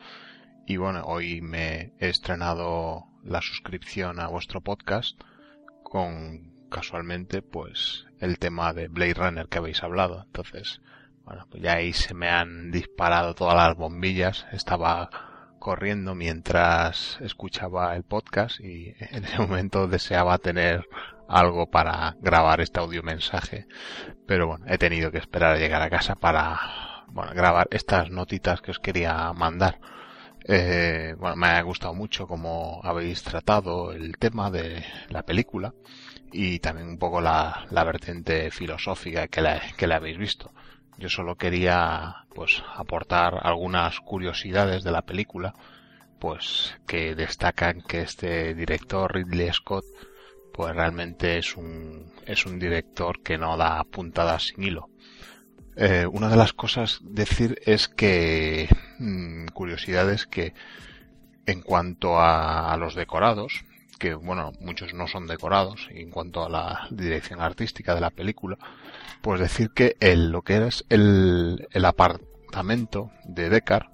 [0.67, 5.19] Y bueno, hoy me he estrenado la suscripción a vuestro podcast
[5.83, 10.25] con casualmente pues el tema de Blade Runner que habéis hablado.
[10.27, 10.83] Entonces,
[11.25, 14.47] bueno, pues ya ahí se me han disparado todas las bombillas.
[14.53, 15.09] Estaba
[15.67, 20.87] corriendo mientras escuchaba el podcast y en ese momento deseaba tener
[21.29, 23.67] algo para grabar este audio mensaje.
[24.29, 26.57] Pero bueno, he tenido que esperar a llegar a casa para
[27.09, 29.81] bueno, grabar estas notitas que os quería mandar.
[30.45, 35.75] Eh, bueno, me ha gustado mucho cómo habéis tratado el tema de la película
[36.31, 40.53] y también un poco la, la vertiente filosófica que la, que la habéis visto.
[40.99, 45.55] Yo solo quería pues aportar algunas curiosidades de la película,
[46.19, 49.85] pues que destacan que este director Ridley Scott
[50.53, 54.89] pues realmente es un es un director que no da puntadas sin hilo.
[55.77, 58.69] Eh, una de las cosas decir es que
[58.99, 60.55] mmm, curiosidades que
[61.45, 63.65] en cuanto a los decorados
[63.99, 68.59] que bueno, muchos no son decorados en cuanto a la dirección artística de la película,
[69.23, 73.87] pues decir que el, lo que es el, el apartamento de Deckard,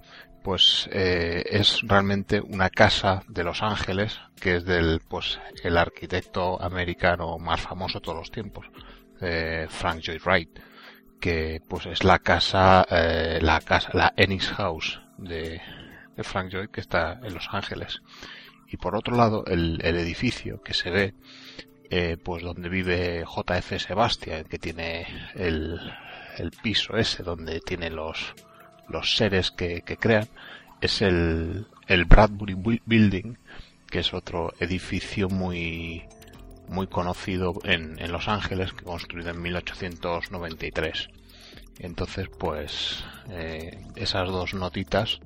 [0.42, 6.61] pues eh, es realmente una casa de Los Ángeles que es del pues el arquitecto
[6.61, 8.66] americano más famoso de todos los tiempos,
[9.20, 10.59] eh, Frank Lloyd Wright,
[11.20, 15.61] que pues es la casa, eh, la casa, la Ennis House de,
[16.16, 18.03] de Frank Lloyd que está en Los Ángeles
[18.72, 21.14] y por otro lado el, edificio que se ve
[21.90, 25.78] eh, pues donde vive JF Sebastian que tiene el,
[26.38, 28.34] el piso ese donde tiene los
[28.88, 30.28] los seres que, que crean
[30.80, 33.36] es el, el Bradbury Building
[33.88, 36.02] que es otro edificio muy
[36.68, 41.10] muy conocido en, en Los Ángeles que construido en 1893
[41.78, 45.20] entonces pues eh, esas dos notitas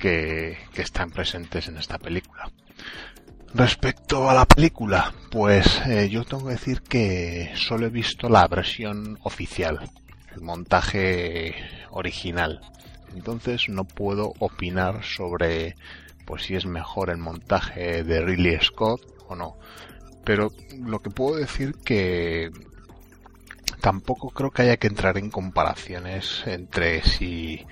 [0.00, 2.50] que, que están presentes en esta película
[3.54, 8.48] Respecto a la película, pues eh, yo tengo que decir que solo he visto la
[8.48, 9.78] versión oficial,
[10.34, 11.54] el montaje
[11.90, 12.60] original.
[13.14, 15.76] Entonces no puedo opinar sobre
[16.24, 19.56] pues si es mejor el montaje de Ridley Scott o no.
[20.24, 20.50] Pero
[20.82, 22.50] lo que puedo decir que
[23.80, 27.66] tampoco creo que haya que entrar en comparaciones entre si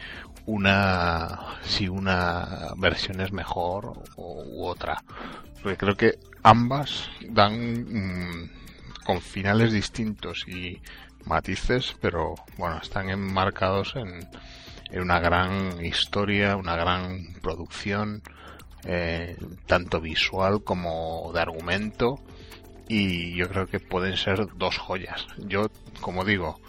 [0.47, 5.03] una si una versión es mejor o, u otra.
[5.63, 8.51] Porque creo que ambas dan mmm,
[9.05, 10.81] con finales distintos y
[11.25, 14.29] matices pero bueno están enmarcados en,
[14.91, 18.23] en una gran historia una gran producción
[18.85, 19.37] eh,
[19.67, 22.19] tanto visual como de argumento
[22.89, 25.27] y yo creo que pueden ser dos joyas.
[25.39, 25.71] Yo
[26.01, 26.61] como digo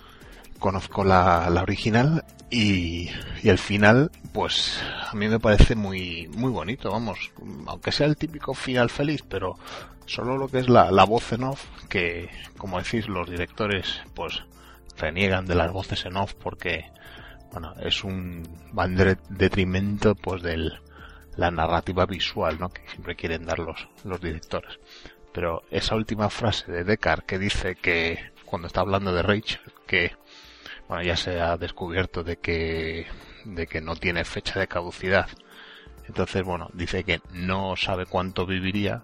[0.64, 3.10] conozco la, la original y,
[3.44, 7.34] y, el final, pues a mí me parece muy, muy bonito, vamos,
[7.68, 9.58] aunque sea el típico final feliz, pero
[10.06, 14.42] solo lo que es la, la voz en off, que como decís los directores, pues
[14.96, 16.90] reniegan de las voces en off porque,
[17.52, 18.44] bueno, es un
[19.28, 20.80] detrimento pues del
[21.36, 22.70] la narrativa visual, ¿no?
[22.70, 24.80] Que siempre quieren dar los, los directores.
[25.34, 30.16] Pero esa última frase de Deckard que dice que cuando está hablando de Rachel que
[30.94, 33.08] bueno, ya se ha descubierto de que
[33.46, 35.28] de que no tiene fecha de caducidad.
[36.08, 39.02] Entonces, bueno, dice que no sabe cuánto viviría,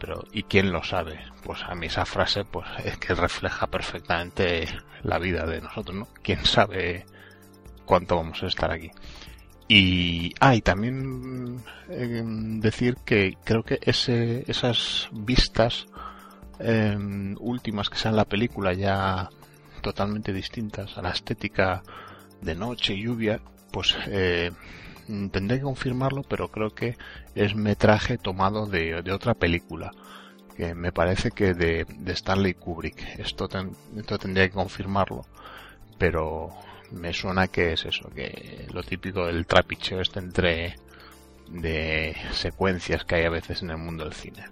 [0.00, 1.20] pero ¿y quién lo sabe?
[1.44, 4.66] Pues a mí esa frase pues es que refleja perfectamente
[5.04, 6.08] la vida de nosotros, ¿no?
[6.20, 7.06] ¿Quién sabe
[7.84, 8.90] cuánto vamos a estar aquí?
[9.68, 15.86] Y, ah, y también eh, decir que creo que esas vistas
[16.58, 16.98] eh,
[17.38, 19.30] últimas que sean la película ya
[19.80, 21.82] totalmente distintas a la estética
[22.40, 23.40] de noche y lluvia,
[23.72, 24.50] pues eh,
[25.30, 26.96] tendré que confirmarlo, pero creo que
[27.34, 29.92] es metraje tomado de, de otra película,
[30.56, 33.18] que me parece que de, de Stanley Kubrick.
[33.18, 33.48] Esto,
[33.96, 35.26] esto tendría que confirmarlo,
[35.98, 36.50] pero
[36.90, 40.76] me suena que es eso, que lo típico del trapicheo este entre
[41.48, 44.44] de secuencias que hay a veces en el mundo del cine.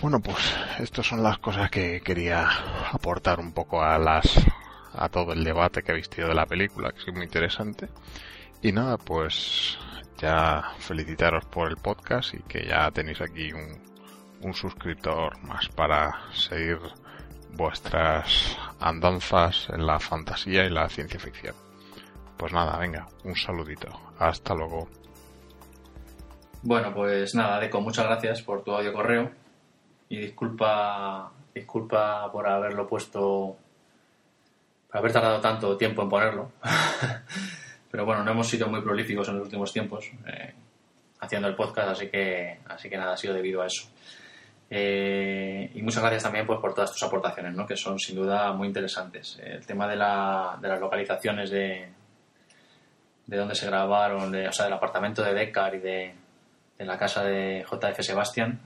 [0.00, 0.38] Bueno, pues
[0.78, 2.48] estas son las cosas que quería
[2.90, 4.26] aportar un poco a las
[4.94, 7.90] a todo el debate que habéis tenido de la película, que es muy interesante.
[8.62, 9.78] Y nada, pues
[10.16, 13.78] ya felicitaros por el podcast y que ya tenéis aquí un,
[14.40, 16.78] un suscriptor más para seguir
[17.52, 21.54] vuestras andanzas en la fantasía y la ciencia ficción.
[22.38, 23.88] Pues nada, venga, un saludito.
[24.18, 24.88] Hasta luego.
[26.62, 29.39] Bueno, pues nada, Deco, muchas gracias por tu audio correo
[30.10, 33.56] y disculpa, disculpa por haberlo puesto,
[34.88, 36.52] por haber tardado tanto tiempo en ponerlo.
[37.90, 40.52] Pero bueno, no hemos sido muy prolíficos en los últimos tiempos eh,
[41.20, 43.88] haciendo el podcast, así que, así que nada, ha sido debido a eso.
[44.68, 47.64] Eh, y muchas gracias también pues, por todas tus aportaciones, ¿no?
[47.64, 49.40] que son sin duda muy interesantes.
[49.40, 51.88] El tema de, la, de las localizaciones de,
[53.26, 56.14] de dónde se grabaron, de, o sea, del apartamento de Deckard y de,
[56.78, 58.60] de la casa de JF Sebastián,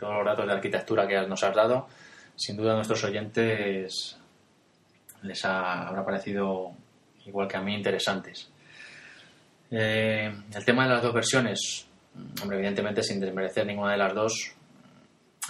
[0.00, 1.86] todos los datos de arquitectura que nos has dado,
[2.34, 4.16] sin duda a nuestros oyentes
[5.22, 6.72] les habrá parecido,
[7.26, 8.50] igual que a mí, interesantes.
[9.70, 11.86] Eh, el tema de las dos versiones,
[12.42, 14.52] hombre, evidentemente sin desmerecer ninguna de las dos,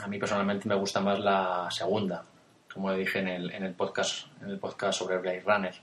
[0.02, 2.24] a mí personalmente me gusta más la segunda,
[2.72, 4.26] como dije en el, podcast
[4.90, 5.74] sobre Blade Runner.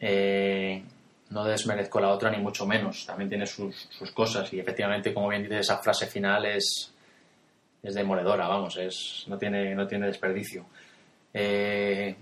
[0.00, 0.82] Eh,
[1.30, 5.28] no desmerezco la otra ni mucho menos, también tiene sus, sus cosas y efectivamente, como
[5.28, 6.92] bien dices, esa frase final es,
[7.82, 10.66] es demoledora, vamos, es, no, tiene, no tiene desperdicio.
[11.32, 12.16] Eh,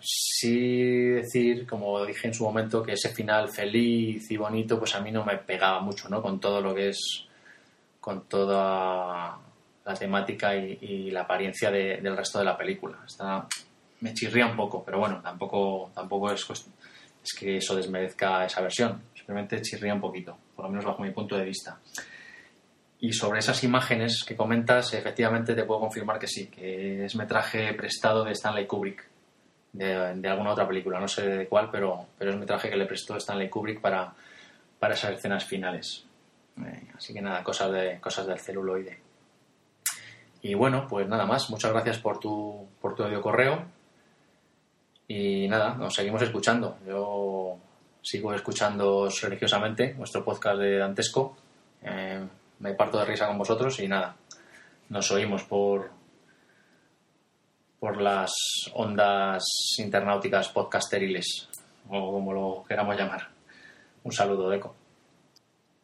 [0.00, 5.00] sí decir, como dije en su momento, que ese final feliz y bonito, pues a
[5.00, 6.22] mí no me pegaba mucho, ¿no?
[6.22, 7.26] Con todo lo que es,
[8.00, 9.38] con toda
[9.84, 12.98] la temática y, la apariencia del resto de la película.
[14.00, 19.02] Me chirría un poco, pero bueno, tampoco, tampoco es, es que eso desmerezca esa versión.
[19.14, 21.78] Simplemente chirría un poquito, por lo menos bajo mi punto de vista.
[23.06, 27.72] Y sobre esas imágenes que comentas, efectivamente te puedo confirmar que sí, que es metraje
[27.74, 29.08] prestado de Stanley Kubrick,
[29.72, 33.16] de, alguna otra película, no sé de cuál, pero, pero es metraje que le prestó
[33.16, 34.12] Stanley Kubrick para,
[34.80, 36.04] para esas escenas finales.
[36.58, 38.98] Eh, así que nada, cosas, de, cosas del celuloide.
[40.42, 43.66] Y bueno, pues nada más, muchas gracias por tu, por tu audio correo.
[45.06, 46.78] Y nada, nos seguimos escuchando.
[46.84, 47.56] Yo
[48.02, 51.36] sigo escuchando religiosamente vuestro podcast de Dantesco.
[51.82, 52.26] Eh,
[52.58, 54.16] me parto de risa con vosotros y nada,
[54.88, 55.90] nos oímos por
[57.78, 58.32] por las
[58.72, 59.44] ondas
[59.78, 61.48] internauticas podcasteriles
[61.88, 63.28] o como lo queramos llamar.
[64.02, 64.74] Un saludo, Deco.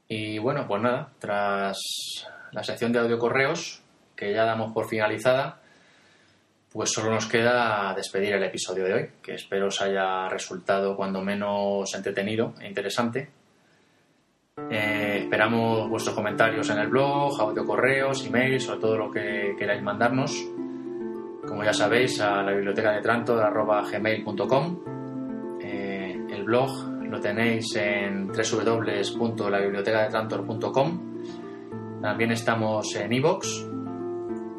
[0.08, 1.78] Y bueno, pues nada, tras
[2.50, 3.82] la sección de audio correos
[4.16, 5.60] que ya damos por finalizada,
[6.72, 11.20] pues solo nos queda despedir el episodio de hoy, que espero os haya resultado cuando
[11.20, 13.30] menos entretenido e interesante
[14.70, 19.82] eh, esperamos vuestros comentarios en el blog, audio correos, emails o todo lo que queráis
[19.82, 20.46] mandarnos.
[21.48, 23.50] Como ya sabéis, a la biblioteca de Trantor
[23.90, 24.78] gmail.com.
[25.58, 30.98] Eh, el blog lo tenéis en www.labibliotecadetrantor.com.
[32.02, 33.46] También estamos en iVoox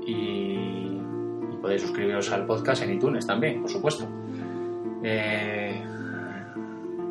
[0.07, 0.97] y,
[1.61, 4.07] podéis suscribiros al podcast en iTunes también, por supuesto.
[5.03, 5.83] Eh,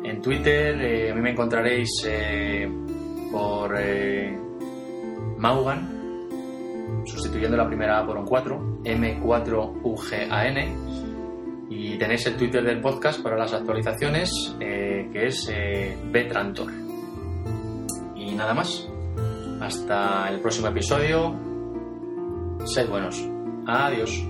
[0.03, 2.05] en Twitter eh, a mí me encontraréis
[3.33, 4.37] por eh,
[5.39, 5.89] Maugan,
[7.03, 10.75] sustituyendo la primera A por un 4, M4UGAN.
[11.69, 15.51] Y tenéis el Twitter del podcast para las actualizaciones, que es
[16.11, 16.71] Betrantor.
[18.15, 18.87] Y nada más.
[19.59, 21.33] Hasta el próximo episodio.
[22.65, 23.27] Sed buenos.
[23.65, 24.23] Adiós.